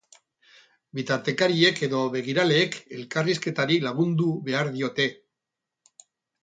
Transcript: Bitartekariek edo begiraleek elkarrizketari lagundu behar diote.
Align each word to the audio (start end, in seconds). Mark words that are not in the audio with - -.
Bitartekariek 0.99 1.83
edo 1.89 1.99
begiraleek 2.15 2.79
elkarrizketari 2.99 3.79
lagundu 3.89 4.33
behar 4.51 4.75
diote. 4.79 5.11